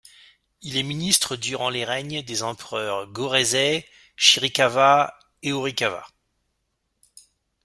Il 0.63 0.77
est 0.77 0.81
ministre 0.81 1.35
durant 1.35 1.69
les 1.69 1.85
règnes 1.85 2.23
des 2.23 2.41
empereurs 2.41 3.05
Go-Reizei, 3.05 3.85
Shirakawa 4.15 5.13
et 5.43 5.51
Horikawa. 5.53 6.07